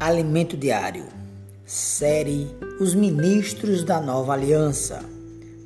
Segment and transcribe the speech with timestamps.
[0.00, 1.04] Alimento Diário,
[1.66, 2.48] série
[2.80, 5.04] Os Ministros da Nova Aliança,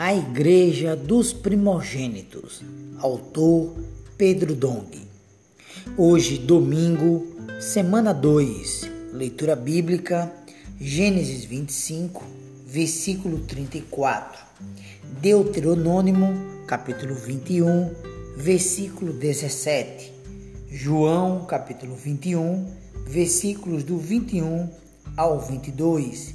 [0.00, 2.60] a Igreja dos Primogênitos,
[2.98, 3.72] autor
[4.18, 5.00] Pedro Dong.
[5.96, 7.24] Hoje, domingo,
[7.60, 10.32] semana 2, leitura bíblica,
[10.80, 12.24] Gênesis 25,
[12.66, 14.44] versículo 34,
[15.20, 17.94] Deuteronômio, capítulo 21,
[18.36, 20.12] versículo 17,
[20.68, 24.68] João, capítulo 21, versículos do 21
[25.16, 26.34] ao 22,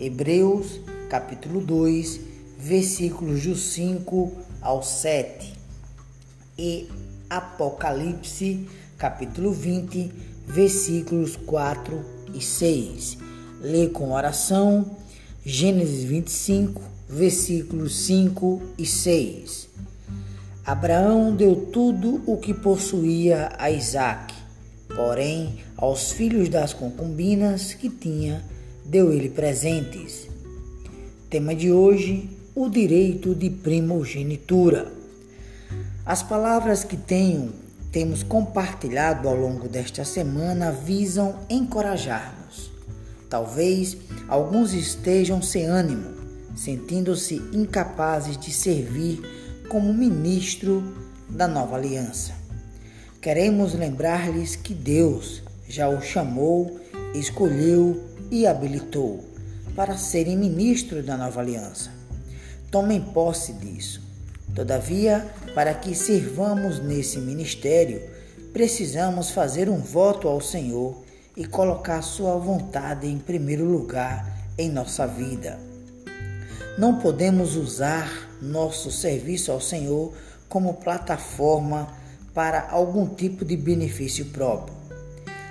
[0.00, 2.20] Hebreus, capítulo 2,
[2.58, 5.54] versículos do 5 ao 7
[6.58, 6.88] e
[7.30, 8.66] Apocalipse,
[8.98, 10.12] capítulo 20,
[10.44, 12.04] versículos 4
[12.34, 13.18] e 6.
[13.60, 14.96] Lê com oração
[15.44, 19.68] Gênesis 25, versículos 5 e 6.
[20.66, 24.37] Abraão deu tudo o que possuía a Isaque
[24.98, 28.42] Porém, aos filhos das concubinas que tinha,
[28.84, 30.26] deu ele presentes.
[31.30, 34.90] Tema de hoje: o direito de primogenitura.
[36.04, 37.52] As palavras que tenho,
[37.92, 42.72] temos compartilhado ao longo desta semana visam encorajar-nos.
[43.30, 46.10] Talvez alguns estejam sem ânimo,
[46.56, 49.22] sentindo-se incapazes de servir
[49.68, 50.82] como ministro
[51.30, 52.47] da nova aliança.
[53.20, 56.78] Queremos lembrar-lhes que Deus já o chamou,
[57.12, 59.24] escolheu e habilitou
[59.74, 61.90] para serem ministros da nova aliança.
[62.70, 64.00] Tomem posse disso.
[64.54, 68.00] Todavia, para que sirvamos nesse ministério,
[68.52, 71.02] precisamos fazer um voto ao Senhor
[71.36, 75.58] e colocar Sua vontade em primeiro lugar em nossa vida.
[76.78, 80.12] Não podemos usar nosso serviço ao Senhor
[80.48, 81.88] como plataforma
[82.38, 84.72] para algum tipo de benefício próprio.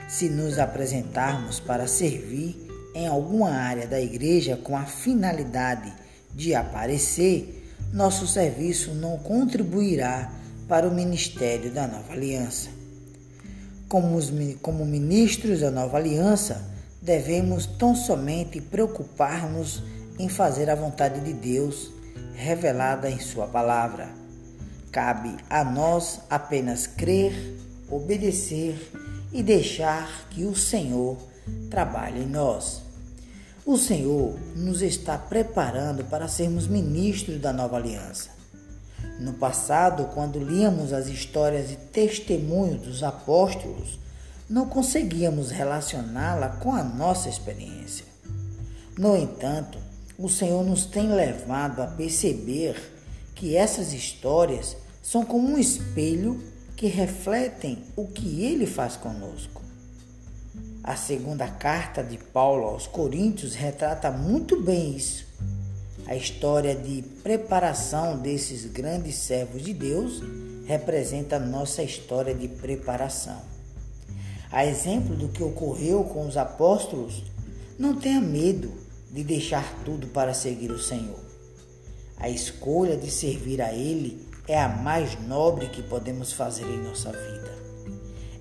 [0.07, 2.55] Se nos apresentarmos para servir
[2.95, 5.91] em alguma área da igreja com a finalidade
[6.33, 10.31] de aparecer, nosso serviço não contribuirá
[10.65, 12.69] para o ministério da nova aliança.
[13.89, 14.31] Como, os,
[14.61, 16.71] como ministros da nova aliança,
[17.01, 19.83] devemos tão somente preocupar-nos
[20.17, 21.91] em fazer a vontade de Deus
[22.33, 24.16] revelada em Sua palavra
[24.97, 27.55] Cabe a nós apenas crer,
[27.87, 28.91] obedecer
[29.31, 31.15] e deixar que o Senhor
[31.69, 32.81] trabalhe em nós.
[33.63, 38.31] O Senhor nos está preparando para sermos ministros da nova aliança.
[39.19, 43.99] No passado, quando líamos as histórias e testemunhos dos apóstolos,
[44.49, 48.05] não conseguíamos relacioná-la com a nossa experiência.
[48.97, 49.77] No entanto,
[50.17, 52.95] o Senhor nos tem levado a perceber
[53.35, 54.75] que essas histórias
[55.07, 56.37] são como um espelho
[56.75, 59.61] que refletem o que ele faz conosco.
[60.83, 65.25] A segunda carta de Paulo aos Coríntios retrata muito bem isso.
[66.07, 70.21] A história de preparação desses grandes servos de Deus
[70.65, 73.41] representa nossa história de preparação.
[74.51, 77.23] A exemplo do que ocorreu com os apóstolos,
[77.79, 78.73] não tenha medo
[79.09, 81.25] de deixar tudo para seguir o Senhor.
[82.17, 87.11] A escolha de servir a Ele é a mais nobre que podemos fazer em nossa
[87.11, 87.57] vida.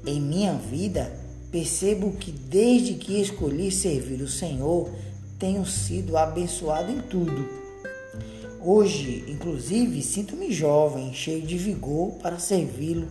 [0.07, 1.13] Em minha vida,
[1.51, 4.89] percebo que desde que escolhi servir o Senhor,
[5.39, 7.49] tenho sido abençoado em tudo.
[8.61, 13.09] Hoje, inclusive, sinto-me jovem, cheio de vigor para servi-lo.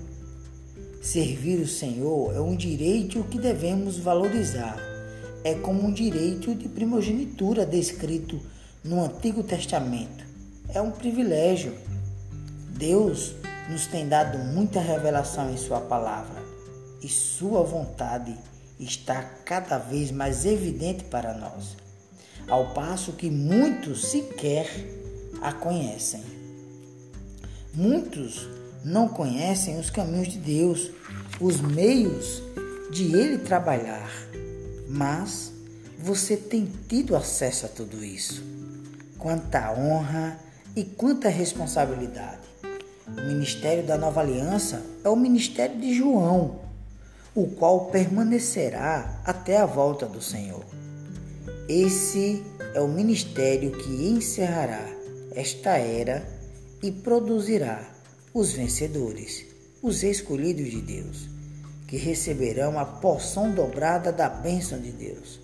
[1.02, 4.78] Servir o Senhor é um direito que devemos valorizar.
[5.44, 8.40] É como um direito de primogenitura descrito
[8.84, 10.26] no Antigo Testamento
[10.76, 11.74] é um privilégio.
[12.78, 13.34] Deus
[13.70, 16.44] nos tem dado muita revelação em Sua palavra
[17.02, 18.36] e Sua vontade
[18.78, 21.78] está cada vez mais evidente para nós,
[22.50, 24.68] ao passo que muitos sequer
[25.42, 26.22] a conhecem.
[27.74, 28.46] Muitos
[28.84, 30.92] não conhecem os caminhos de Deus,
[31.40, 32.44] os meios
[32.92, 34.12] de Ele trabalhar,
[34.90, 35.54] mas
[35.98, 38.44] você tem tido acesso a tudo isso.
[39.18, 40.38] Quanta honra
[40.76, 42.55] e quanta responsabilidade!
[43.08, 46.60] O ministério da nova aliança é o ministério de João,
[47.36, 50.66] o qual permanecerá até a volta do Senhor.
[51.70, 52.44] Esse
[52.74, 54.96] é o ministério que encerrará
[55.36, 56.26] esta era
[56.82, 57.84] e produzirá
[58.34, 59.46] os vencedores,
[59.82, 61.28] os escolhidos de Deus,
[61.88, 65.42] que receberão a porção dobrada da bênção de Deus.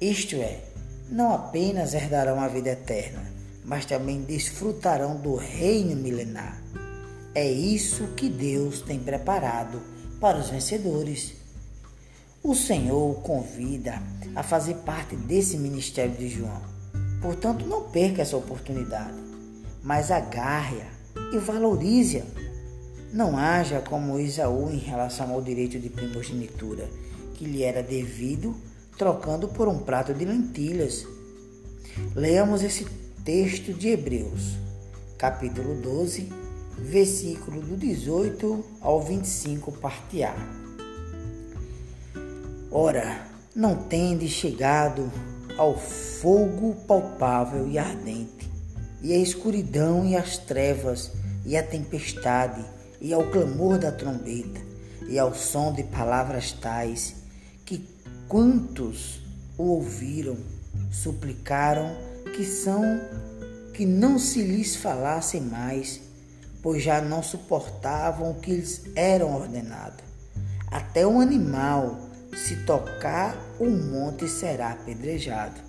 [0.00, 0.60] Isto é,
[1.10, 3.33] não apenas herdarão a vida eterna,
[3.64, 6.62] mas também desfrutarão do reino milenar.
[7.34, 9.80] É isso que Deus tem preparado
[10.20, 11.32] para os vencedores.
[12.42, 14.02] O Senhor o convida
[14.36, 16.62] a fazer parte desse ministério de João.
[17.20, 19.16] Portanto, não perca essa oportunidade,
[19.82, 20.86] mas agarre-a
[21.32, 22.24] e valorize-a.
[23.12, 26.88] Não haja como Isaú em relação ao direito de primogenitura
[27.34, 28.54] que lhe era devido,
[28.96, 31.06] trocando por um prato de lentilhas.
[32.14, 32.86] Leamos esse
[33.24, 34.58] texto de Hebreus,
[35.16, 36.30] capítulo 12,
[36.78, 40.36] versículo do 18 ao 25, parte A.
[42.70, 43.26] Ora,
[43.56, 45.10] não tende chegado
[45.56, 48.46] ao fogo palpável e ardente,
[49.00, 51.10] e a escuridão e as trevas,
[51.46, 52.62] e a tempestade,
[53.00, 54.60] e ao clamor da trombeta,
[55.08, 57.14] e ao som de palavras tais,
[57.64, 57.88] que
[58.28, 59.22] quantos
[59.56, 60.36] o ouviram
[60.92, 63.00] suplicaram que são
[63.72, 66.00] que não se lhes falasse mais,
[66.60, 70.02] pois já não suportavam o que lhes era ordenado.
[70.70, 71.96] Até um animal,
[72.36, 75.60] se tocar o monte, será apedrejado.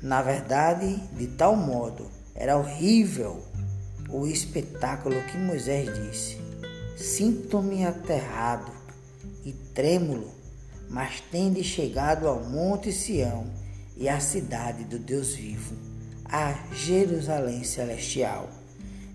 [0.00, 3.42] Na verdade, de tal modo, era horrível
[4.08, 6.38] o espetáculo que Moisés disse:
[6.96, 8.72] Sinto-me aterrado
[9.44, 10.30] e trêmulo,
[10.88, 13.61] mas tende chegado ao monte Sião
[13.96, 15.74] e à cidade do Deus vivo,
[16.24, 18.48] a Jerusalém celestial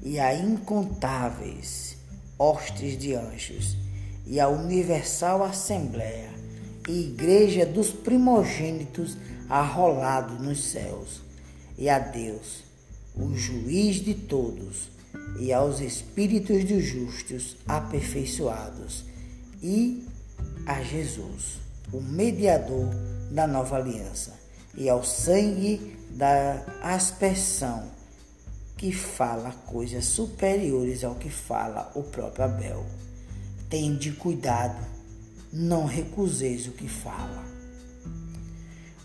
[0.03, 1.97] e a incontáveis
[2.37, 3.75] hostes de anjos
[4.25, 6.29] e a universal assembleia
[6.87, 9.17] e igreja dos primogênitos
[9.49, 11.21] arrolado nos céus
[11.77, 12.63] e a Deus,
[13.15, 14.89] o juiz de todos,
[15.39, 19.05] e aos espíritos dos justos aperfeiçoados
[19.61, 20.03] e
[20.65, 21.59] a Jesus,
[21.93, 22.89] o mediador
[23.31, 24.33] da nova aliança,
[24.77, 27.83] e ao sangue da aspersão
[28.77, 32.85] que fala coisas superiores ao que fala o próprio Abel.
[33.67, 34.85] Tende cuidado,
[35.51, 37.43] não recuseis o que fala.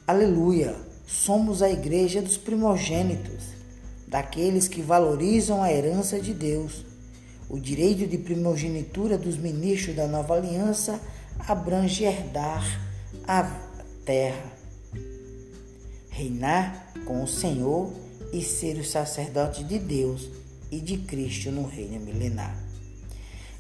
[0.07, 0.77] Aleluia!
[1.07, 3.45] Somos a igreja dos primogênitos,
[4.07, 6.85] daqueles que valorizam a herança de Deus.
[7.49, 11.01] O direito de primogenitura dos ministros da nova aliança
[11.47, 12.65] abrange herdar
[13.27, 13.43] a
[14.05, 14.62] terra,
[16.13, 17.91] reinar com o Senhor
[18.33, 20.29] e ser o sacerdote de Deus
[20.71, 22.57] e de Cristo no reino milenar.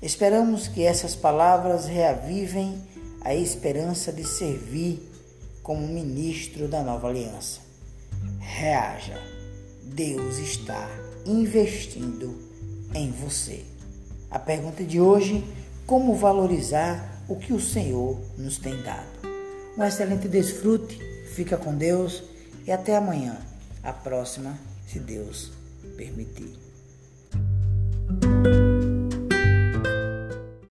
[0.00, 2.80] Esperamos que essas palavras reavivem
[3.22, 5.00] a esperança de servir
[5.62, 7.60] como ministro da nova aliança.
[8.38, 9.18] Reaja,
[9.84, 10.88] Deus está
[11.24, 12.36] investindo
[12.94, 13.64] em você.
[14.30, 15.44] A pergunta de hoje:
[15.86, 19.06] como valorizar o que o Senhor nos tem dado?
[19.78, 20.98] Um excelente desfrute,
[21.34, 22.31] fica com Deus
[22.66, 23.36] e até amanhã
[23.82, 25.52] a próxima, se Deus
[25.96, 26.71] permitir.